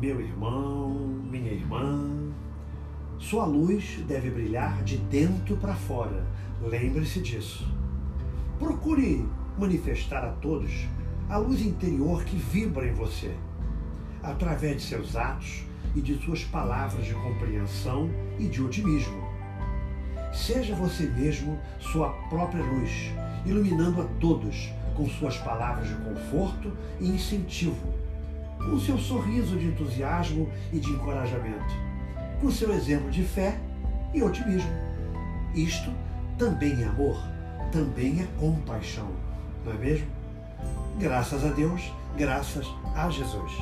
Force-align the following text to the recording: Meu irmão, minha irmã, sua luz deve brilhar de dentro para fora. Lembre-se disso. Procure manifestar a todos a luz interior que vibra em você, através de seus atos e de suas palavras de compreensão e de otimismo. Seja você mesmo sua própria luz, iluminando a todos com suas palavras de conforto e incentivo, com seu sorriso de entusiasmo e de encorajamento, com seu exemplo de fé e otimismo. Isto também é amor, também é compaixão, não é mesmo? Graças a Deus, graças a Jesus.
Meu 0.00 0.18
irmão, 0.18 0.88
minha 1.30 1.52
irmã, 1.52 2.32
sua 3.18 3.44
luz 3.44 4.02
deve 4.08 4.30
brilhar 4.30 4.82
de 4.82 4.96
dentro 4.96 5.58
para 5.58 5.74
fora. 5.74 6.24
Lembre-se 6.62 7.20
disso. 7.20 7.68
Procure 8.58 9.28
manifestar 9.58 10.24
a 10.24 10.30
todos 10.30 10.88
a 11.28 11.36
luz 11.36 11.60
interior 11.60 12.24
que 12.24 12.34
vibra 12.34 12.88
em 12.88 12.94
você, 12.94 13.36
através 14.22 14.76
de 14.76 14.82
seus 14.84 15.16
atos 15.16 15.66
e 15.94 16.00
de 16.00 16.14
suas 16.24 16.44
palavras 16.44 17.04
de 17.04 17.12
compreensão 17.12 18.08
e 18.38 18.48
de 18.48 18.62
otimismo. 18.62 19.22
Seja 20.32 20.74
você 20.74 21.08
mesmo 21.08 21.60
sua 21.78 22.08
própria 22.30 22.64
luz, 22.64 22.90
iluminando 23.44 24.00
a 24.00 24.06
todos 24.18 24.70
com 24.96 25.06
suas 25.10 25.36
palavras 25.36 25.88
de 25.88 25.94
conforto 25.96 26.72
e 26.98 27.06
incentivo, 27.06 28.00
com 28.64 28.78
seu 28.78 28.98
sorriso 28.98 29.56
de 29.56 29.66
entusiasmo 29.66 30.48
e 30.72 30.78
de 30.78 30.90
encorajamento, 30.90 31.74
com 32.40 32.50
seu 32.50 32.72
exemplo 32.72 33.10
de 33.10 33.22
fé 33.22 33.58
e 34.12 34.22
otimismo. 34.22 34.70
Isto 35.54 35.90
também 36.38 36.82
é 36.82 36.86
amor, 36.86 37.20
também 37.72 38.20
é 38.20 38.26
compaixão, 38.38 39.10
não 39.64 39.72
é 39.72 39.76
mesmo? 39.76 40.06
Graças 40.98 41.44
a 41.44 41.48
Deus, 41.48 41.92
graças 42.16 42.66
a 42.94 43.08
Jesus. 43.08 43.52